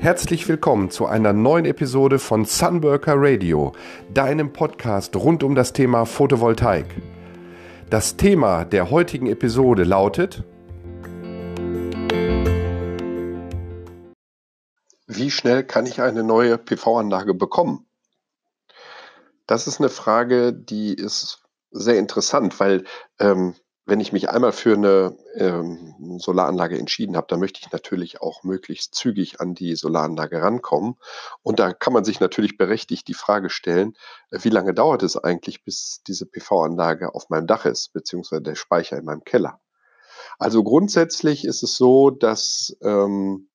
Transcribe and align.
Herzlich 0.00 0.46
willkommen 0.46 0.92
zu 0.92 1.06
einer 1.06 1.32
neuen 1.32 1.64
Episode 1.64 2.20
von 2.20 2.44
Sunworker 2.44 3.14
Radio, 3.16 3.72
deinem 4.14 4.52
Podcast 4.52 5.16
rund 5.16 5.42
um 5.42 5.56
das 5.56 5.72
Thema 5.72 6.06
Photovoltaik. 6.06 6.86
Das 7.90 8.16
Thema 8.16 8.64
der 8.64 8.90
heutigen 8.90 9.26
Episode 9.26 9.82
lautet 9.82 10.44
Wie 15.08 15.32
schnell 15.32 15.64
kann 15.64 15.84
ich 15.84 16.00
eine 16.00 16.22
neue 16.22 16.58
PV-Anlage 16.58 17.34
bekommen? 17.34 17.84
Das 19.48 19.66
ist 19.66 19.80
eine 19.80 19.88
Frage, 19.88 20.52
die 20.52 20.94
ist 20.94 21.42
sehr 21.72 21.98
interessant, 21.98 22.60
weil 22.60 22.84
ähm, 23.18 23.56
wenn 23.88 24.00
ich 24.00 24.12
mich 24.12 24.28
einmal 24.28 24.52
für 24.52 24.74
eine 24.74 25.16
ähm, 25.34 26.18
Solaranlage 26.18 26.78
entschieden 26.78 27.16
habe, 27.16 27.26
dann 27.30 27.40
möchte 27.40 27.60
ich 27.62 27.72
natürlich 27.72 28.20
auch 28.20 28.44
möglichst 28.44 28.94
zügig 28.94 29.40
an 29.40 29.54
die 29.54 29.76
Solaranlage 29.76 30.42
rankommen. 30.42 30.96
Und 31.42 31.58
da 31.58 31.72
kann 31.72 31.94
man 31.94 32.04
sich 32.04 32.20
natürlich 32.20 32.58
berechtigt 32.58 33.08
die 33.08 33.14
Frage 33.14 33.48
stellen, 33.48 33.94
äh, 34.30 34.40
wie 34.42 34.50
lange 34.50 34.74
dauert 34.74 35.02
es 35.02 35.16
eigentlich, 35.16 35.64
bis 35.64 36.02
diese 36.06 36.26
PV-Anlage 36.26 37.14
auf 37.14 37.30
meinem 37.30 37.46
Dach 37.46 37.64
ist, 37.64 37.94
beziehungsweise 37.94 38.42
der 38.42 38.56
Speicher 38.56 38.98
in 38.98 39.06
meinem 39.06 39.24
Keller. 39.24 39.58
Also 40.38 40.62
grundsätzlich 40.62 41.46
ist 41.46 41.62
es 41.62 41.78
so, 41.78 42.10
dass 42.10 42.76
ähm, 42.82 43.48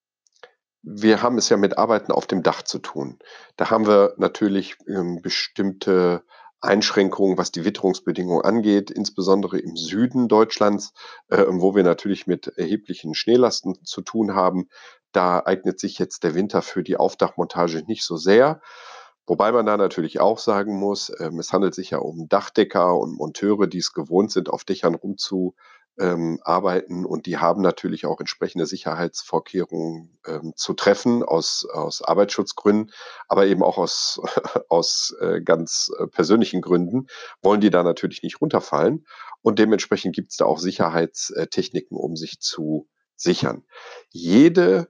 wir 0.81 1.21
haben 1.21 1.37
es 1.37 1.47
ja 1.49 1.57
mit 1.57 1.77
Arbeiten 1.77 2.11
auf 2.11 2.25
dem 2.25 2.41
Dach 2.41 2.63
zu 2.63 2.79
tun. 2.79 3.19
Da 3.55 3.69
haben 3.69 3.85
wir 3.85 4.15
natürlich 4.17 4.77
ähm, 4.87 5.21
bestimmte 5.21 6.23
Einschränkungen, 6.63 7.37
was 7.37 7.51
die 7.51 7.65
Witterungsbedingungen 7.65 8.43
angeht, 8.43 8.89
insbesondere 8.89 9.59
im 9.59 9.75
Süden 9.75 10.27
Deutschlands, 10.27 10.93
äh, 11.29 11.45
wo 11.47 11.75
wir 11.75 11.83
natürlich 11.83 12.27
mit 12.27 12.47
erheblichen 12.47 13.15
Schneelasten 13.15 13.83
zu 13.83 14.01
tun 14.01 14.33
haben. 14.35 14.69
Da 15.11 15.41
eignet 15.45 15.79
sich 15.79 15.99
jetzt 15.99 16.23
der 16.23 16.35
Winter 16.35 16.61
für 16.61 16.83
die 16.83 16.97
Aufdachmontage 16.97 17.83
nicht 17.85 18.03
so 18.03 18.17
sehr. 18.17 18.61
Wobei 19.25 19.51
man 19.51 19.65
da 19.65 19.77
natürlich 19.77 20.19
auch 20.19 20.37
sagen 20.37 20.77
muss, 20.77 21.11
ähm, 21.19 21.39
es 21.39 21.53
handelt 21.53 21.75
sich 21.75 21.91
ja 21.91 21.99
um 21.99 22.27
Dachdecker 22.27 22.97
und 22.97 23.15
Monteure, 23.15 23.67
die 23.67 23.77
es 23.77 23.93
gewohnt 23.93 24.31
sind, 24.31 24.49
auf 24.49 24.65
Dächern 24.65 24.95
rumzu 24.95 25.55
ähm, 25.99 26.39
arbeiten 26.43 27.05
und 27.05 27.25
die 27.25 27.37
haben 27.37 27.61
natürlich 27.61 28.05
auch 28.05 28.19
entsprechende 28.19 28.65
Sicherheitsvorkehrungen 28.65 30.17
ähm, 30.25 30.53
zu 30.55 30.73
treffen 30.73 31.23
aus, 31.23 31.67
aus 31.71 32.01
Arbeitsschutzgründen, 32.01 32.91
aber 33.27 33.45
eben 33.45 33.63
auch 33.63 33.77
aus, 33.77 34.19
aus 34.69 35.15
äh, 35.21 35.41
ganz 35.41 35.91
äh, 35.99 36.07
persönlichen 36.07 36.61
Gründen 36.61 37.07
wollen 37.41 37.61
die 37.61 37.69
da 37.69 37.83
natürlich 37.83 38.23
nicht 38.23 38.41
runterfallen 38.41 39.05
und 39.41 39.59
dementsprechend 39.59 40.15
gibt 40.15 40.31
es 40.31 40.37
da 40.37 40.45
auch 40.45 40.57
Sicherheitstechniken, 40.57 41.97
um 41.97 42.15
sich 42.15 42.39
zu 42.39 42.87
sichern. 43.15 43.63
Jede 44.09 44.87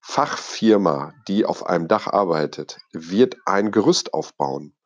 Fachfirma, 0.00 1.14
die 1.26 1.46
auf 1.46 1.66
einem 1.66 1.88
Dach 1.88 2.06
arbeitet, 2.06 2.78
wird 2.92 3.36
ein 3.46 3.70
Gerüst 3.72 4.12
aufbauen. 4.12 4.76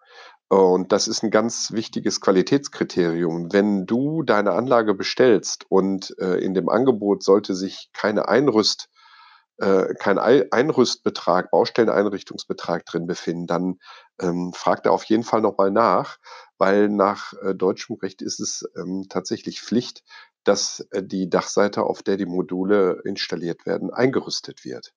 Und 0.48 0.92
das 0.92 1.08
ist 1.08 1.22
ein 1.22 1.30
ganz 1.30 1.72
wichtiges 1.72 2.22
Qualitätskriterium. 2.22 3.52
Wenn 3.52 3.84
du 3.84 4.22
deine 4.22 4.52
Anlage 4.52 4.94
bestellst 4.94 5.66
und 5.68 6.18
äh, 6.18 6.36
in 6.38 6.55
dem 6.55 6.70
Angebot 6.70 7.22
sollte 7.22 7.55
sich 7.55 7.90
keine 7.92 8.28
Einrüst, 8.28 8.88
äh, 9.58 9.92
kein 9.94 10.18
Einrüstbetrag, 10.18 11.50
Baustelleneinrichtungsbetrag 11.50 12.86
drin 12.86 13.06
befinden, 13.06 13.46
dann 13.46 13.78
ähm, 14.20 14.55
frag 14.55 14.82
da 14.84 14.90
auf 14.90 15.05
jeden 15.05 15.24
Fall 15.24 15.42
nochmal 15.42 15.70
nach, 15.70 16.16
weil 16.56 16.88
nach 16.88 17.34
äh, 17.42 17.55
deutschem 17.55 17.96
Recht 17.96 18.22
ist 18.22 18.40
es 18.40 18.66
ähm, 18.74 19.05
tatsächlich 19.10 19.60
Pflicht, 19.60 20.02
dass 20.44 20.80
äh, 20.92 21.02
die 21.02 21.28
Dachseite, 21.28 21.83
auf 21.83 22.02
der 22.02 22.16
die 22.16 22.27
Module 22.27 23.02
installiert 23.05 23.66
werden, 23.66 23.92
eingerüstet 23.92 24.64
wird. 24.64 24.94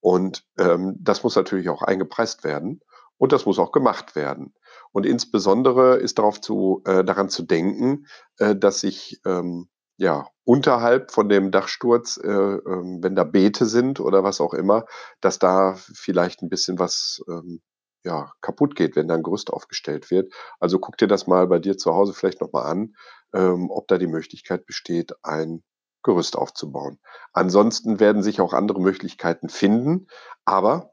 Und 0.00 0.44
ähm, 0.58 0.96
das 0.98 1.22
muss 1.22 1.36
natürlich 1.36 1.70
auch 1.70 1.82
eingepreist 1.82 2.44
werden 2.44 2.82
und 3.22 3.30
das 3.30 3.46
muss 3.46 3.60
auch 3.60 3.70
gemacht 3.70 4.16
werden. 4.16 4.52
Und 4.90 5.06
insbesondere 5.06 5.94
ist 5.94 6.18
darauf 6.18 6.40
zu, 6.40 6.82
äh, 6.84 7.04
daran 7.04 7.28
zu 7.28 7.44
denken, 7.44 8.06
äh, 8.38 8.56
dass 8.56 8.80
sich 8.80 9.20
ähm, 9.24 9.68
ja, 9.96 10.26
unterhalb 10.42 11.12
von 11.12 11.28
dem 11.28 11.52
Dachsturz, 11.52 12.16
äh, 12.16 12.28
äh, 12.28 12.60
wenn 12.64 13.14
da 13.14 13.22
Beete 13.22 13.66
sind 13.66 14.00
oder 14.00 14.24
was 14.24 14.40
auch 14.40 14.54
immer, 14.54 14.86
dass 15.20 15.38
da 15.38 15.76
vielleicht 15.94 16.42
ein 16.42 16.48
bisschen 16.48 16.80
was 16.80 17.22
ähm, 17.28 17.62
ja, 18.02 18.32
kaputt 18.40 18.74
geht, 18.74 18.96
wenn 18.96 19.06
da 19.06 19.14
ein 19.14 19.22
Gerüst 19.22 19.52
aufgestellt 19.52 20.10
wird. 20.10 20.34
Also 20.58 20.80
guck 20.80 20.96
dir 20.96 21.06
das 21.06 21.28
mal 21.28 21.46
bei 21.46 21.60
dir 21.60 21.78
zu 21.78 21.94
Hause 21.94 22.14
vielleicht 22.14 22.40
nochmal 22.40 22.66
an, 22.66 22.96
ähm, 23.32 23.70
ob 23.70 23.86
da 23.86 23.98
die 23.98 24.08
Möglichkeit 24.08 24.66
besteht, 24.66 25.12
ein 25.22 25.62
Gerüst 26.02 26.36
aufzubauen. 26.36 26.98
Ansonsten 27.32 28.00
werden 28.00 28.24
sich 28.24 28.40
auch 28.40 28.52
andere 28.52 28.80
Möglichkeiten 28.80 29.48
finden, 29.48 30.08
aber 30.44 30.90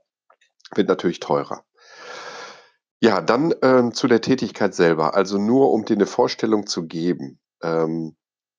wird 0.75 0.87
natürlich 0.87 1.19
teurer. 1.19 1.63
Ja, 3.09 3.21
dann, 3.21 3.55
ähm, 3.63 3.91
zu 3.91 4.07
der 4.07 4.21
Tätigkeit 4.21 4.75
selber. 4.75 5.15
Also 5.15 5.39
nur 5.39 5.71
um 5.71 5.83
dir 5.83 5.95
eine 5.95 6.05
Vorstellung 6.05 6.67
zu 6.67 6.85
geben. 6.85 7.39
Ähm, 7.63 8.15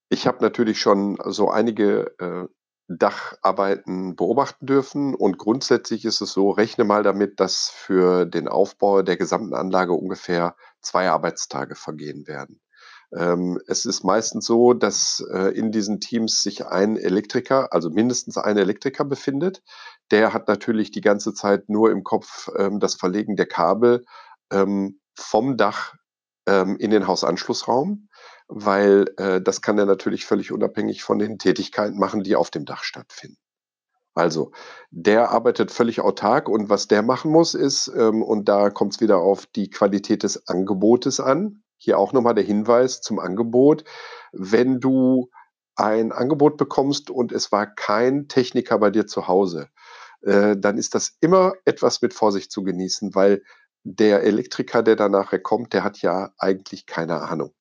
ich 0.09 0.27
habe 0.27 0.43
natürlich 0.43 0.81
schon 0.81 1.19
so 1.25 1.51
einige, 1.51 2.13
äh, 2.19 2.49
Dacharbeiten 2.89 4.17
beobachten 4.17 4.67
dürfen 4.67 5.15
und 5.15 5.39
grundsätzlich 5.39 6.05
ist 6.05 6.21
es 6.21 6.33
so, 6.33 6.51
rechne 6.51 6.83
mal 6.83 7.05
damit, 7.05 7.39
dass 7.39 7.71
für 7.73 8.27
den 8.27 8.49
Aufbau 8.49 9.03
der 9.03 9.17
gesamten 9.17 9.55
Anlage 9.55 9.93
ungefähr 9.93 10.57
zwei 10.83 11.09
Arbeitstage 11.09 11.77
vergehen 11.77 12.27
werden. 12.27 12.61
Ähm, 13.17 13.61
es 13.69 13.85
ist 13.85 14.03
meistens 14.03 14.47
so, 14.47 14.73
dass, 14.75 15.25
äh, 15.33 15.57
in 15.57 15.71
diesen 15.71 16.01
Teams 16.01 16.43
sich 16.43 16.67
ein 16.67 16.97
Elektriker, 16.97 17.73
also 17.73 17.89
mindestens 17.89 18.37
ein 18.37 18.57
Elektriker 18.57 19.05
befindet. 19.05 19.63
Der 20.11 20.33
hat 20.33 20.49
natürlich 20.49 20.91
die 20.91 21.03
ganze 21.03 21.35
Zeit 21.35 21.69
nur 21.69 21.93
im 21.93 22.03
Kopf, 22.03 22.49
ähm, 22.57 22.81
das 22.81 22.97
Verlegen 22.97 23.37
der 23.37 23.47
Kabel 23.47 24.05
ähm, 24.53 25.01
vom 25.15 25.57
Dach 25.57 25.95
ähm, 26.47 26.77
in 26.79 26.91
den 26.91 27.07
Hausanschlussraum, 27.07 28.09
weil 28.49 29.07
äh, 29.17 29.41
das 29.41 29.63
kann 29.63 29.79
er 29.79 29.87
natürlich 29.87 30.27
völlig 30.27 30.53
unabhängig 30.53 31.03
von 31.03 31.19
den 31.19 31.39
Tätigkeiten 31.39 31.99
machen, 31.99 32.23
die 32.23 32.37
auf 32.37 32.51
dem 32.51 32.65
Dach 32.65 32.83
stattfinden. 32.83 33.39
Also, 34.15 34.51
der 34.91 35.31
arbeitet 35.31 35.71
völlig 35.71 36.01
autark 36.01 36.49
und 36.49 36.69
was 36.69 36.89
der 36.89 37.03
machen 37.03 37.31
muss, 37.31 37.55
ist, 37.55 37.89
ähm, 37.97 38.23
und 38.23 38.49
da 38.49 38.71
kommt 38.71 38.95
es 38.95 39.01
wieder 39.01 39.19
auf 39.19 39.47
die 39.47 39.71
Qualität 39.71 40.25
des 40.25 40.49
Angebotes 40.49 41.21
an. 41.21 41.63
Hier 41.77 41.99
auch 41.99 42.13
nochmal 42.13 42.35
der 42.35 42.45
Hinweis 42.45 43.01
zum 43.01 43.19
Angebot. 43.21 43.85
Wenn 44.33 44.81
du 44.81 45.31
ein 45.77 46.13
Angebot 46.13 46.57
bekommst 46.57 47.11
und 47.11 47.33
es 47.33 47.53
war 47.53 47.67
kein 47.67 48.29
Techniker 48.29 48.79
bei 48.79 48.91
dir 48.91 49.07
zu 49.07 49.29
Hause, 49.29 49.69
äh, 50.23 50.57
dann 50.57 50.77
ist 50.77 50.95
das 50.95 51.17
immer 51.21 51.55
etwas 51.65 52.03
mit 52.03 52.13
Vorsicht 52.13 52.53
zu 52.53 52.63
genießen, 52.63 53.15
weil 53.15 53.43
der 53.83 54.23
Elektriker, 54.23 54.83
der 54.83 54.97
da 54.97 55.09
nachher 55.09 55.41
kommt, 55.41 55.73
der 55.73 55.85
hat 55.85 56.03
ja 56.03 56.31
eigentlich 56.39 56.87
keine 56.87 57.21
Ahnung. 57.23 57.55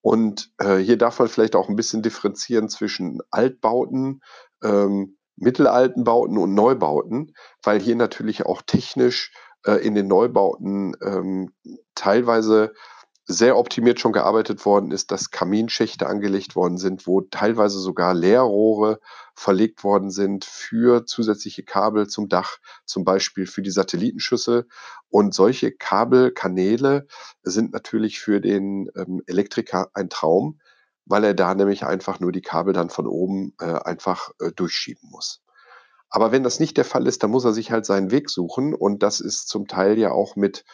Und 0.00 0.50
äh, 0.58 0.76
hier 0.76 0.98
darf 0.98 1.18
man 1.18 1.28
vielleicht 1.28 1.56
auch 1.56 1.68
ein 1.68 1.76
bisschen 1.76 2.02
differenzieren 2.02 2.68
zwischen 2.68 3.20
Altbauten, 3.30 4.20
ähm, 4.62 5.16
mittelalten 5.36 6.04
Bauten 6.04 6.38
und 6.38 6.54
Neubauten, 6.54 7.34
weil 7.62 7.80
hier 7.80 7.96
natürlich 7.96 8.46
auch 8.46 8.62
technisch 8.62 9.32
äh, 9.64 9.84
in 9.84 9.94
den 9.94 10.06
Neubauten 10.06 10.94
ähm, 11.02 11.52
teilweise 11.94 12.72
sehr 13.26 13.56
optimiert 13.56 13.98
schon 14.00 14.12
gearbeitet 14.12 14.66
worden 14.66 14.90
ist, 14.90 15.10
dass 15.10 15.30
Kaminschächte 15.30 16.06
angelegt 16.06 16.56
worden 16.56 16.76
sind, 16.76 17.06
wo 17.06 17.22
teilweise 17.22 17.78
sogar 17.78 18.12
Leerrohre 18.12 19.00
verlegt 19.34 19.84
worden 19.84 20.10
sind 20.10 20.44
für 20.44 21.06
zusätzliche 21.06 21.64
Kabel 21.64 22.06
zum 22.06 22.28
Dach, 22.28 22.58
zum 22.84 23.04
Beispiel 23.04 23.46
für 23.46 23.62
die 23.62 23.70
Satellitenschüssel. 23.70 24.66
Und 25.08 25.34
solche 25.34 25.72
Kabelkanäle 25.72 27.06
sind 27.42 27.72
natürlich 27.72 28.20
für 28.20 28.40
den 28.40 28.90
ähm, 28.96 29.22
Elektriker 29.26 29.90
ein 29.94 30.08
Traum, 30.08 30.60
weil 31.04 31.24
er 31.24 31.34
da 31.34 31.54
nämlich 31.54 31.84
einfach 31.84 32.20
nur 32.20 32.32
die 32.32 32.42
Kabel 32.42 32.72
dann 32.72 32.90
von 32.90 33.06
oben 33.06 33.54
äh, 33.60 33.64
einfach 33.64 34.30
äh, 34.40 34.52
durchschieben 34.52 35.10
muss. 35.10 35.42
Aber 36.08 36.30
wenn 36.30 36.44
das 36.44 36.60
nicht 36.60 36.76
der 36.76 36.84
Fall 36.84 37.06
ist, 37.06 37.22
dann 37.22 37.30
muss 37.30 37.44
er 37.44 37.52
sich 37.52 37.72
halt 37.72 37.86
seinen 37.86 38.12
Weg 38.12 38.30
suchen 38.30 38.72
und 38.72 39.02
das 39.02 39.20
ist 39.20 39.48
zum 39.48 39.66
Teil 39.66 39.98
ja 39.98 40.12
auch 40.12 40.36
mit 40.36 40.64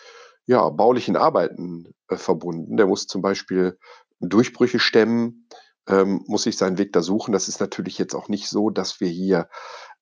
ja, 0.46 0.68
baulichen 0.68 1.16
Arbeiten 1.16 1.94
äh, 2.08 2.16
verbunden. 2.16 2.76
Der 2.76 2.86
muss 2.86 3.06
zum 3.06 3.22
Beispiel 3.22 3.78
Durchbrüche 4.20 4.78
stemmen, 4.78 5.48
ähm, 5.90 6.24
muss 6.26 6.44
sich 6.44 6.56
seinen 6.56 6.78
Weg 6.78 6.92
da 6.92 7.02
suchen. 7.02 7.32
Das 7.32 7.48
ist 7.48 7.60
natürlich 7.60 7.98
jetzt 7.98 8.14
auch 8.14 8.28
nicht 8.28 8.48
so, 8.48 8.70
dass 8.70 9.00
wir 9.00 9.08
hier 9.08 9.48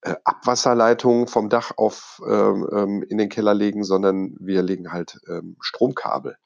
äh, 0.03 0.15
Abwasserleitungen 0.25 1.27
vom 1.27 1.49
Dach 1.49 1.73
auf 1.77 2.21
ähm, 2.29 2.69
ähm, 2.73 3.03
in 3.03 3.19
den 3.19 3.29
Keller 3.29 3.55
legen, 3.55 3.85
sondern 3.85 4.37
wir 4.39 4.63
legen 4.63 4.93
halt 4.93 5.21
ähm, 5.29 5.57
Stromkabel. 5.61 6.37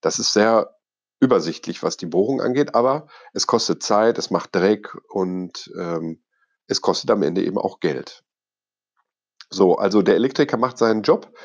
Das 0.00 0.18
ist 0.18 0.32
sehr 0.32 0.76
übersichtlich, 1.20 1.82
was 1.82 1.96
die 1.96 2.06
Bohrung 2.06 2.40
angeht, 2.40 2.74
aber 2.74 3.08
es 3.34 3.46
kostet 3.46 3.82
Zeit, 3.82 4.16
es 4.16 4.30
macht 4.30 4.54
Dreck 4.54 4.96
und 5.08 5.70
ähm, 5.78 6.22
es 6.66 6.80
kostet 6.80 7.10
am 7.10 7.22
Ende 7.22 7.42
eben 7.44 7.58
auch 7.58 7.80
Geld. 7.80 8.24
So, 9.50 9.76
also 9.76 10.00
der 10.00 10.14
Elektriker 10.14 10.56
macht 10.56 10.78
seinen 10.78 11.02
Job 11.02 11.36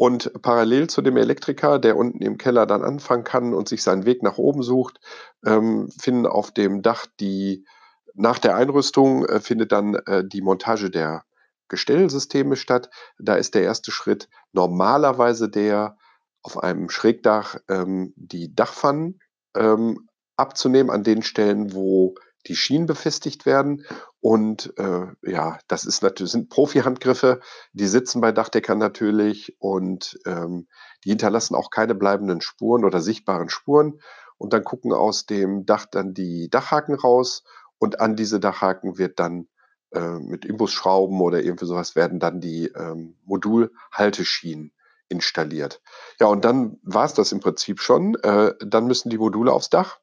und 0.00 0.32
parallel 0.40 0.88
zu 0.88 1.02
dem 1.02 1.18
Elektriker, 1.18 1.78
der 1.78 1.94
unten 1.94 2.22
im 2.22 2.38
Keller 2.38 2.64
dann 2.64 2.82
anfangen 2.82 3.22
kann 3.22 3.52
und 3.52 3.68
sich 3.68 3.82
seinen 3.82 4.06
Weg 4.06 4.22
nach 4.22 4.38
oben 4.38 4.62
sucht, 4.62 4.98
ähm, 5.44 5.90
finden 5.90 6.24
auf 6.24 6.52
dem 6.52 6.80
Dach 6.80 7.04
die, 7.20 7.66
nach 8.14 8.38
der 8.38 8.56
Einrüstung 8.56 9.26
äh, 9.26 9.40
findet 9.40 9.72
dann 9.72 9.96
äh, 10.06 10.24
die 10.26 10.40
Montage 10.40 10.88
der 10.88 11.26
Gestellsysteme 11.68 12.56
statt. 12.56 12.88
Da 13.18 13.34
ist 13.34 13.54
der 13.54 13.62
erste 13.62 13.92
Schritt 13.92 14.30
normalerweise 14.52 15.50
der, 15.50 15.98
auf 16.40 16.56
einem 16.62 16.88
Schrägdach 16.88 17.56
ähm, 17.68 18.14
die 18.16 18.54
Dachpfannen 18.54 19.20
ähm, 19.54 20.08
abzunehmen 20.38 20.90
an 20.90 21.04
den 21.04 21.20
Stellen, 21.20 21.74
wo 21.74 22.14
die 22.46 22.56
Schienen 22.56 22.86
befestigt 22.86 23.46
werden. 23.46 23.84
Und 24.20 24.72
äh, 24.78 25.06
ja, 25.22 25.58
das 25.68 25.84
ist 25.84 26.02
natürlich, 26.02 26.32
sind 26.32 26.50
Profi-Handgriffe, 26.50 27.40
die 27.72 27.86
sitzen 27.86 28.20
bei 28.20 28.32
Dachdeckern 28.32 28.78
natürlich 28.78 29.56
und 29.58 30.18
ähm, 30.26 30.68
die 31.04 31.10
hinterlassen 31.10 31.54
auch 31.54 31.70
keine 31.70 31.94
bleibenden 31.94 32.40
Spuren 32.40 32.84
oder 32.84 33.00
sichtbaren 33.00 33.48
Spuren. 33.48 34.00
Und 34.38 34.52
dann 34.52 34.64
gucken 34.64 34.92
aus 34.92 35.26
dem 35.26 35.66
Dach 35.66 35.86
dann 35.90 36.14
die 36.14 36.48
Dachhaken 36.48 36.94
raus 36.94 37.44
und 37.78 38.00
an 38.00 38.16
diese 38.16 38.40
Dachhaken 38.40 38.98
wird 38.98 39.18
dann 39.18 39.48
äh, 39.92 40.18
mit 40.18 40.44
Imbusschrauben 40.44 41.20
oder 41.20 41.42
irgendwie 41.42 41.66
sowas 41.66 41.96
werden 41.96 42.20
dann 42.20 42.40
die 42.40 42.66
ähm, 42.68 43.16
Modulhalteschienen 43.24 44.72
installiert. 45.08 45.82
Ja, 46.20 46.28
und 46.28 46.44
dann 46.44 46.78
war 46.82 47.04
es 47.04 47.14
das 47.14 47.32
im 47.32 47.40
Prinzip 47.40 47.80
schon. 47.80 48.14
Äh, 48.22 48.54
dann 48.60 48.86
müssen 48.86 49.10
die 49.10 49.18
Module 49.18 49.52
aufs 49.52 49.68
Dach 49.68 49.99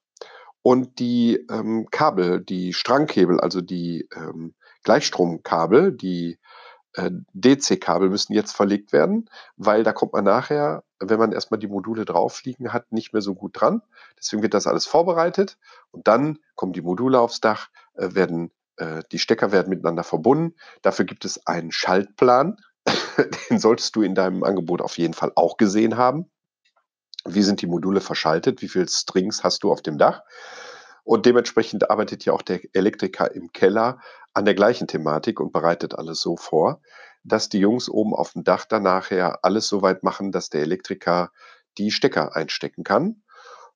und 0.67 0.99
die 0.99 1.45
ähm, 1.49 1.87
Kabel, 1.91 2.41
die 2.41 2.73
Strangkabel, 2.73 3.39
also 3.39 3.61
die 3.61 4.05
ähm, 4.13 4.53
Gleichstromkabel, 4.83 5.93
die 5.93 6.39
äh, 6.95 7.09
DC-Kabel 7.31 8.09
müssen 8.09 8.33
jetzt 8.33 8.53
verlegt 8.53 8.91
werden, 8.91 9.29
weil 9.55 9.85
da 9.85 9.93
kommt 9.93 10.11
man 10.11 10.25
nachher, 10.25 10.83
wenn 10.99 11.19
man 11.19 11.31
erstmal 11.31 11.57
die 11.57 11.69
Module 11.69 12.03
drauf 12.03 12.43
liegen 12.43 12.73
hat, 12.73 12.91
nicht 12.91 13.13
mehr 13.13 13.21
so 13.21 13.33
gut 13.33 13.61
dran. 13.61 13.81
Deswegen 14.19 14.43
wird 14.43 14.53
das 14.53 14.67
alles 14.67 14.85
vorbereitet 14.85 15.57
und 15.91 16.09
dann 16.09 16.37
kommen 16.55 16.73
die 16.73 16.81
Module 16.81 17.17
aufs 17.17 17.39
Dach, 17.39 17.69
äh, 17.93 18.13
werden 18.13 18.51
äh, 18.75 19.03
die 19.13 19.19
Stecker 19.19 19.53
werden 19.53 19.69
miteinander 19.69 20.03
verbunden. 20.03 20.53
Dafür 20.81 21.05
gibt 21.05 21.23
es 21.23 21.47
einen 21.47 21.71
Schaltplan. 21.71 22.57
Den 23.49 23.59
solltest 23.59 23.95
du 23.95 24.01
in 24.01 24.15
deinem 24.15 24.43
Angebot 24.43 24.81
auf 24.81 24.97
jeden 24.97 25.13
Fall 25.13 25.31
auch 25.33 25.55
gesehen 25.55 25.95
haben. 25.95 26.29
Wie 27.27 27.43
sind 27.43 27.61
die 27.61 27.67
Module 27.67 28.01
verschaltet? 28.01 28.61
Wie 28.61 28.69
viele 28.69 28.87
Strings 28.87 29.43
hast 29.43 29.63
du 29.63 29.71
auf 29.71 29.81
dem 29.81 29.97
Dach? 29.97 30.21
Und 31.03 31.25
dementsprechend 31.25 31.89
arbeitet 31.89 32.25
ja 32.25 32.33
auch 32.33 32.41
der 32.41 32.59
Elektriker 32.73 33.33
im 33.33 33.51
Keller 33.51 33.99
an 34.33 34.45
der 34.45 34.55
gleichen 34.55 34.87
Thematik 34.87 35.39
und 35.39 35.51
bereitet 35.51 35.95
alles 35.95 36.21
so 36.21 36.35
vor, 36.35 36.81
dass 37.23 37.49
die 37.49 37.59
Jungs 37.59 37.89
oben 37.89 38.13
auf 38.13 38.33
dem 38.33 38.43
Dach 38.43 38.65
dann 38.65 38.83
nachher 38.83 39.43
alles 39.43 39.67
so 39.67 39.81
weit 39.81 40.03
machen, 40.03 40.31
dass 40.31 40.49
der 40.49 40.61
Elektriker 40.61 41.31
die 41.77 41.91
Stecker 41.91 42.35
einstecken 42.35 42.83
kann. 42.83 43.23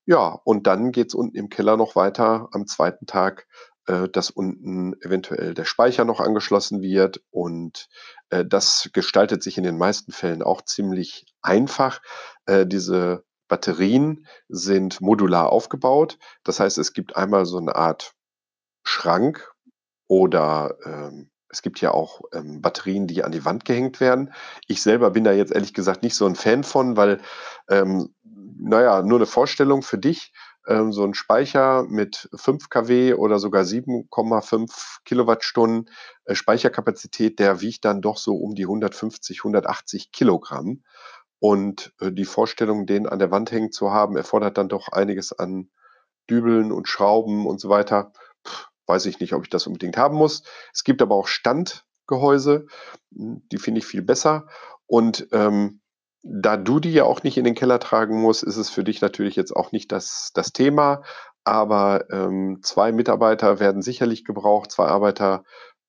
Ja, 0.06 0.39
und 0.44 0.68
dann 0.68 0.92
geht 0.92 1.07
es 1.09 1.13
unten 1.13 1.38
im 1.38 1.50
Keller 1.50 1.77
noch 1.77 1.95
weiter 1.95 2.50
am 2.51 2.68
zweiten 2.68 3.06
Tag 3.06 3.48
äh, 3.88 4.07
dass 4.09 4.30
unten 4.30 4.94
eventuell 5.01 5.53
der 5.53 5.65
Speicher 5.65 6.06
noch 6.06 6.19
angeschlossen 6.19 6.81
wird. 6.81 7.21
Und 7.31 7.89
äh, 8.30 8.45
das 8.45 8.89
gestaltet 8.94 9.42
sich 9.42 9.57
in 9.57 9.63
den 9.63 9.77
meisten 9.77 10.12
Fällen 10.12 10.44
auch 10.44 10.62
ziemlich 10.62 11.25
einfach. 11.42 12.01
Äh, 12.45 12.68
diese 12.68 13.24
Batterien 13.51 14.25
sind 14.48 15.01
modular 15.01 15.51
aufgebaut. 15.51 16.18
Das 16.45 16.62
heißt, 16.62 16.77
es 16.77 16.94
gibt 16.94 17.18
einmal 17.18 17.45
so 17.45 17.57
eine 17.57 17.75
Art 17.75 18.13
Schrank 18.86 19.51
oder 20.07 20.77
ähm, 20.86 21.30
es 21.50 21.62
gibt 21.62 21.81
ja 21.81 21.92
auch 21.92 22.21
ähm, 22.31 22.62
Batterien, 22.62 23.07
die 23.07 23.25
an 23.25 23.33
die 23.33 23.44
Wand 23.44 23.65
gehängt 23.65 24.00
werden. 24.00 24.33
Ich 24.68 24.81
selber 24.81 25.12
bin 25.12 25.25
da 25.25 25.33
jetzt 25.33 25.51
ehrlich 25.51 25.74
gesagt 25.74 26.01
nicht 26.01 26.15
so 26.15 26.25
ein 26.25 26.36
Fan 26.36 26.63
von, 26.63 26.95
weil, 26.95 27.19
ähm, 27.69 28.15
naja, 28.24 29.01
nur 29.01 29.19
eine 29.19 29.25
Vorstellung 29.25 29.81
für 29.81 29.98
dich 29.98 30.31
ähm, 30.65 30.94
so 30.94 31.03
ein 31.03 31.13
Speicher 31.13 31.83
mit 31.83 32.30
5 32.33 32.69
kW 32.69 33.15
oder 33.15 33.38
sogar 33.38 33.63
7,5 33.63 35.00
Kilowattstunden 35.03 35.89
äh, 36.24 36.36
Speicherkapazität, 36.36 37.38
der 37.38 37.59
wiegt 37.59 37.83
dann 37.83 38.01
doch 38.01 38.18
so 38.18 38.36
um 38.36 38.56
die 38.56 38.63
150, 38.63 39.39
180 39.39 40.13
Kilogramm. 40.13 40.83
Und 41.42 41.92
äh, 42.00 42.12
die 42.12 42.26
Vorstellung, 42.26 42.86
den 42.86 43.08
an 43.08 43.18
der 43.18 43.32
Wand 43.32 43.52
hängen 43.52 43.72
zu 43.72 43.92
haben, 43.92 44.16
erfordert 44.16 44.60
dann 44.60 44.70
doch 44.70 44.90
einiges 44.90 45.34
an 45.34 45.72
Dübeln 46.30 46.72
und 46.72 46.88
Schrauben 46.88 47.48
und 47.48 47.60
so 47.60 47.68
weiter. 47.68 48.14
Puh, 48.44 48.68
weiß 48.86 49.08
ich 49.08 49.20
nicht, 49.20 49.34
ob 49.34 49.44
ich 49.44 49.50
das 49.50 49.66
unbedingt 49.66 49.98
haben 49.98 50.16
muss. 50.16 50.44
Es 50.72 50.84
gibt 50.84 51.02
aber 51.02 51.16
auch 51.16 51.28
Standgehäuse, 51.28 52.68
hm, 53.14 53.42
die 53.52 53.58
finde 53.58 53.80
ich 53.80 53.88
viel 53.88 54.04
besser. 54.04 54.46
Und 54.86 55.28
ähm, 55.32 55.82
da 56.22 56.58
du 56.58 56.80
die 56.80 56.94
ja 56.94 57.06
auch 57.06 57.24
nicht 57.24 57.40
in 57.40 57.44
den 57.44 57.56
Keller 57.56 57.80
tragen 57.80 58.22
musst, 58.22 58.44
ist 58.44 58.58
es 58.58 58.70
für 58.70 58.84
dich 58.84 59.02
natürlich 59.02 59.36
jetzt 59.36 59.56
auch 59.56 59.72
nicht 59.72 59.92
das, 59.92 60.30
das 60.36 60.54
Thema. 60.54 61.02
Aber 61.44 62.06
ähm, 62.12 62.60
zwei 62.62 62.92
Mitarbeiter 62.92 63.60
werden 63.60 63.82
sicherlich 63.82 64.26
gebraucht, 64.26 64.72
zwei 64.72 64.86
Arbeiter, 64.86 65.44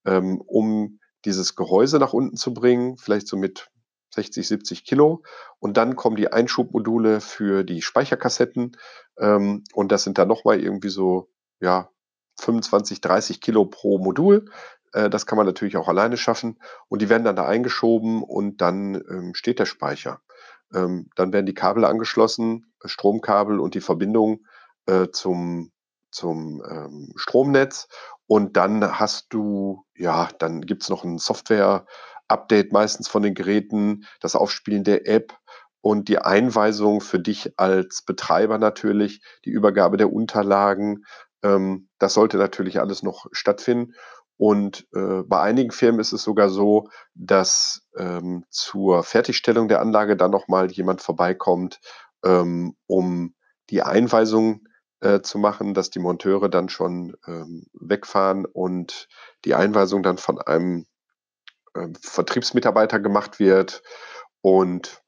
ähm, 0.06 0.40
um 0.40 0.98
dieses 1.26 1.56
Gehäuse 1.56 1.98
nach 1.98 2.14
unten 2.14 2.36
zu 2.36 2.54
bringen, 2.54 2.96
vielleicht 2.96 3.28
so 3.28 3.36
mit 3.36 3.68
60, 4.14 4.46
70 4.46 4.84
Kilo. 4.84 5.22
Und 5.58 5.76
dann 5.76 5.96
kommen 5.96 6.16
die 6.16 6.32
Einschubmodule 6.32 7.20
für 7.20 7.64
die 7.64 7.82
Speicherkassetten. 7.82 8.76
Ähm, 9.18 9.64
und 9.72 9.92
das 9.92 10.04
sind 10.04 10.18
dann 10.18 10.28
nochmal 10.28 10.60
irgendwie 10.60 10.90
so, 10.90 11.28
ja, 11.60 11.88
25, 12.40 13.00
30 13.00 13.40
Kilo 13.40 13.64
pro 13.66 13.98
Modul. 13.98 14.46
Äh, 14.92 15.10
das 15.10 15.26
kann 15.26 15.36
man 15.36 15.46
natürlich 15.46 15.76
auch 15.76 15.88
alleine 15.88 16.16
schaffen. 16.16 16.58
Und 16.88 17.02
die 17.02 17.08
werden 17.08 17.24
dann 17.24 17.36
da 17.36 17.46
eingeschoben 17.46 18.22
und 18.22 18.60
dann 18.60 18.94
ähm, 18.94 19.34
steht 19.34 19.58
der 19.58 19.66
Speicher. 19.66 20.20
Ähm, 20.74 21.08
dann 21.16 21.32
werden 21.32 21.46
die 21.46 21.54
Kabel 21.54 21.84
angeschlossen, 21.84 22.72
Stromkabel 22.84 23.60
und 23.60 23.74
die 23.74 23.80
Verbindung 23.80 24.46
äh, 24.86 25.08
zum, 25.08 25.72
zum 26.10 26.62
ähm, 26.68 27.12
Stromnetz. 27.16 27.88
Und 28.26 28.56
dann 28.56 28.98
hast 28.98 29.26
du, 29.30 29.84
ja, 29.94 30.28
dann 30.38 30.62
gibt 30.62 30.82
es 30.82 30.88
noch 30.88 31.04
ein 31.04 31.18
Software-Update 32.32 32.72
meistens 32.72 33.08
von 33.08 33.22
den 33.22 33.34
Geräten, 33.34 34.04
das 34.20 34.36
Aufspielen 34.36 34.84
der 34.84 35.08
App 35.08 35.36
und 35.80 36.08
die 36.08 36.18
Einweisung 36.18 37.00
für 37.00 37.18
dich 37.18 37.52
als 37.58 38.02
Betreiber 38.02 38.58
natürlich, 38.58 39.22
die 39.44 39.50
Übergabe 39.50 39.96
der 39.96 40.12
Unterlagen. 40.12 41.04
Ähm, 41.42 41.88
das 41.98 42.14
sollte 42.14 42.36
natürlich 42.36 42.80
alles 42.80 43.02
noch 43.02 43.26
stattfinden. 43.32 43.94
Und 44.36 44.86
äh, 44.94 45.22
bei 45.24 45.40
einigen 45.40 45.70
Firmen 45.70 46.00
ist 46.00 46.12
es 46.12 46.22
sogar 46.22 46.48
so, 46.50 46.88
dass 47.14 47.82
ähm, 47.96 48.44
zur 48.50 49.02
Fertigstellung 49.02 49.68
der 49.68 49.80
Anlage 49.80 50.16
dann 50.16 50.30
nochmal 50.30 50.70
jemand 50.70 51.00
vorbeikommt, 51.00 51.80
ähm, 52.24 52.74
um 52.86 53.34
die 53.70 53.82
Einweisung 53.82 54.66
äh, 55.00 55.20
zu 55.20 55.38
machen, 55.38 55.74
dass 55.74 55.90
die 55.90 55.98
Monteure 55.98 56.48
dann 56.48 56.68
schon 56.68 57.16
ähm, 57.26 57.66
wegfahren 57.72 58.44
und 58.46 59.08
die 59.44 59.54
Einweisung 59.54 60.02
dann 60.02 60.18
von 60.18 60.40
einem 60.40 60.86
äh, 61.74 61.88
Vertriebsmitarbeiter 62.00 63.00
gemacht 63.00 63.38
wird 63.38 63.82
und 64.40 65.02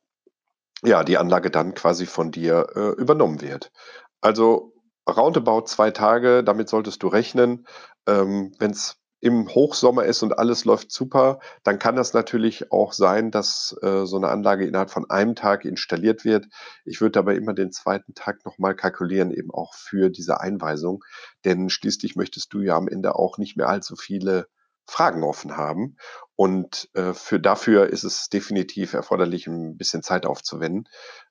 ja, 0.82 1.02
die 1.02 1.18
Anlage 1.18 1.50
dann 1.50 1.74
quasi 1.74 2.06
von 2.06 2.30
dir 2.30 2.66
äh, 2.74 3.00
übernommen 3.00 3.40
wird. 3.40 3.72
Also 4.20 4.72
roundabout 5.08 5.66
zwei 5.66 5.90
Tage, 5.90 6.44
damit 6.44 6.68
solltest 6.68 7.02
du 7.02 7.08
rechnen. 7.08 7.66
Ähm, 8.06 8.52
Wenn 8.58 8.70
es 8.72 8.96
im 9.20 9.48
Hochsommer 9.48 10.04
ist 10.04 10.22
und 10.22 10.38
alles 10.38 10.66
läuft 10.66 10.92
super, 10.92 11.40
dann 11.62 11.78
kann 11.78 11.96
das 11.96 12.12
natürlich 12.12 12.70
auch 12.70 12.92
sein, 12.92 13.30
dass 13.30 13.74
äh, 13.80 14.04
so 14.04 14.18
eine 14.18 14.28
Anlage 14.28 14.66
innerhalb 14.66 14.90
von 14.90 15.08
einem 15.08 15.34
Tag 15.34 15.64
installiert 15.64 16.26
wird. 16.26 16.46
Ich 16.84 17.00
würde 17.00 17.20
aber 17.20 17.34
immer 17.34 17.54
den 17.54 17.72
zweiten 17.72 18.12
Tag 18.14 18.44
nochmal 18.44 18.76
kalkulieren, 18.76 19.30
eben 19.30 19.50
auch 19.50 19.72
für 19.72 20.10
diese 20.10 20.42
Einweisung. 20.42 21.02
Denn 21.46 21.70
schließlich 21.70 22.16
möchtest 22.16 22.52
du 22.52 22.60
ja 22.60 22.76
am 22.76 22.86
Ende 22.86 23.14
auch 23.14 23.38
nicht 23.38 23.56
mehr 23.56 23.70
allzu 23.70 23.96
viele 23.96 24.46
Fragen 24.86 25.22
offen 25.22 25.56
haben. 25.56 25.96
Und 26.36 26.90
äh, 26.94 27.12
für 27.14 27.40
dafür 27.40 27.88
ist 27.88 28.04
es 28.04 28.28
definitiv 28.28 28.92
erforderlich, 28.92 29.46
ein 29.46 29.76
bisschen 29.76 30.02
Zeit 30.02 30.26
aufzuwenden, 30.26 30.88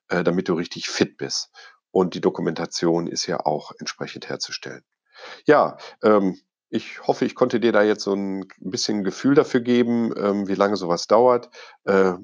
äh, 0.08 0.24
damit 0.24 0.48
du 0.48 0.54
richtig 0.54 0.88
fit 0.88 1.16
bist. 1.16 1.50
Und 1.90 2.14
die 2.14 2.20
Dokumentation 2.20 3.06
ist 3.06 3.26
ja 3.26 3.40
auch 3.40 3.72
entsprechend 3.78 4.28
herzustellen. 4.28 4.82
Ja, 5.46 5.76
ähm, 6.02 6.40
ich 6.70 7.06
hoffe, 7.06 7.24
ich 7.24 7.36
konnte 7.36 7.60
dir 7.60 7.70
da 7.70 7.82
jetzt 7.82 8.02
so 8.02 8.14
ein 8.14 8.48
bisschen 8.58 9.04
Gefühl 9.04 9.36
dafür 9.36 9.60
geben, 9.60 10.12
ähm, 10.16 10.48
wie 10.48 10.56
lange 10.56 10.76
sowas 10.76 11.06
dauert. 11.06 11.50
Äh, 11.84 12.14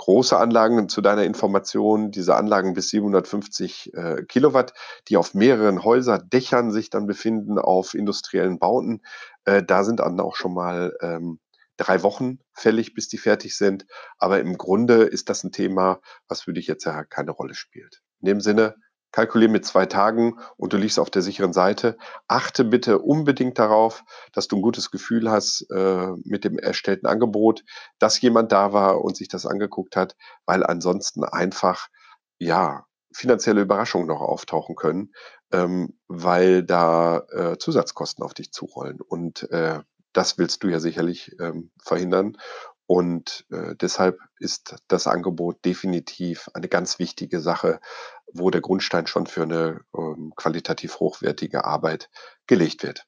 große 0.00 0.34
Anlagen 0.38 0.88
zu 0.88 1.02
deiner 1.02 1.24
Information, 1.24 2.10
diese 2.10 2.34
Anlagen 2.34 2.72
bis 2.72 2.88
750 2.88 3.92
äh, 3.92 4.22
Kilowatt, 4.26 4.72
die 5.08 5.18
auf 5.18 5.34
mehreren 5.34 5.84
Häuserdächern 5.84 6.70
sich 6.70 6.88
dann 6.88 7.06
befinden, 7.06 7.58
auf 7.58 7.92
industriellen 7.92 8.58
Bauten. 8.58 9.02
Äh, 9.44 9.62
da 9.62 9.84
sind 9.84 10.00
dann 10.00 10.18
auch 10.18 10.36
schon 10.36 10.54
mal 10.54 10.96
ähm, 11.02 11.38
drei 11.76 12.02
Wochen 12.02 12.38
fällig, 12.54 12.94
bis 12.94 13.08
die 13.08 13.18
fertig 13.18 13.58
sind. 13.58 13.84
Aber 14.16 14.40
im 14.40 14.56
Grunde 14.56 15.02
ist 15.02 15.28
das 15.28 15.44
ein 15.44 15.52
Thema, 15.52 16.00
was 16.28 16.40
für 16.40 16.54
dich 16.54 16.66
jetzt 16.66 16.86
ja 16.86 17.04
keine 17.04 17.32
Rolle 17.32 17.54
spielt. 17.54 18.00
In 18.22 18.26
dem 18.26 18.40
Sinne, 18.40 18.76
kalkuliere 19.12 19.50
mit 19.50 19.64
zwei 19.66 19.86
Tagen 19.86 20.38
und 20.56 20.72
du 20.72 20.76
liegst 20.76 20.98
auf 20.98 21.10
der 21.10 21.22
sicheren 21.22 21.52
Seite. 21.52 21.96
Achte 22.28 22.64
bitte 22.64 22.98
unbedingt 22.98 23.58
darauf, 23.58 24.04
dass 24.32 24.48
du 24.48 24.56
ein 24.56 24.62
gutes 24.62 24.90
Gefühl 24.90 25.30
hast 25.30 25.66
äh, 25.70 26.08
mit 26.24 26.44
dem 26.44 26.58
erstellten 26.58 27.06
Angebot, 27.06 27.64
dass 27.98 28.20
jemand 28.20 28.52
da 28.52 28.72
war 28.72 29.02
und 29.02 29.16
sich 29.16 29.28
das 29.28 29.46
angeguckt 29.46 29.96
hat, 29.96 30.16
weil 30.46 30.64
ansonsten 30.64 31.24
einfach, 31.24 31.88
ja, 32.38 32.84
finanzielle 33.12 33.62
Überraschungen 33.62 34.06
noch 34.06 34.20
auftauchen 34.20 34.76
können, 34.76 35.12
ähm, 35.52 35.98
weil 36.06 36.62
da 36.62 37.24
äh, 37.30 37.58
Zusatzkosten 37.58 38.24
auf 38.24 38.34
dich 38.34 38.52
zurollen. 38.52 39.00
Und 39.00 39.50
äh, 39.50 39.80
das 40.12 40.38
willst 40.38 40.62
du 40.62 40.68
ja 40.68 40.80
sicherlich 40.80 41.32
ähm, 41.40 41.70
verhindern. 41.82 42.36
Und 42.90 43.46
äh, 43.52 43.76
deshalb 43.80 44.18
ist 44.40 44.74
das 44.88 45.06
Angebot 45.06 45.64
definitiv 45.64 46.50
eine 46.54 46.66
ganz 46.66 46.98
wichtige 46.98 47.38
Sache, 47.38 47.78
wo 48.32 48.50
der 48.50 48.62
Grundstein 48.62 49.06
schon 49.06 49.28
für 49.28 49.44
eine 49.44 49.82
ähm, 49.96 50.32
qualitativ 50.34 50.98
hochwertige 50.98 51.64
Arbeit 51.64 52.10
gelegt 52.48 52.82
wird. 52.82 53.06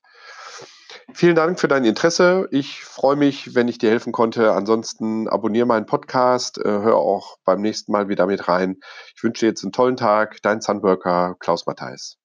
Vielen 1.12 1.34
Dank 1.34 1.58
für 1.58 1.66
dein 1.66 1.84
Interesse. 1.84 2.46
Ich 2.52 2.84
freue 2.84 3.16
mich, 3.16 3.56
wenn 3.56 3.66
ich 3.66 3.78
dir 3.78 3.90
helfen 3.90 4.12
konnte. 4.12 4.52
Ansonsten 4.52 5.26
abonniere 5.26 5.66
meinen 5.66 5.86
Podcast, 5.86 6.58
äh, 6.58 6.62
hör 6.62 6.98
auch 6.98 7.38
beim 7.44 7.60
nächsten 7.60 7.90
Mal 7.90 8.08
wieder 8.08 8.26
mit 8.26 8.46
rein. 8.46 8.76
Ich 9.16 9.24
wünsche 9.24 9.40
dir 9.40 9.48
jetzt 9.48 9.64
einen 9.64 9.72
tollen 9.72 9.96
Tag. 9.96 10.38
Dein 10.42 10.60
Sunworker 10.60 11.34
Klaus 11.40 11.66
Matthijs. 11.66 12.21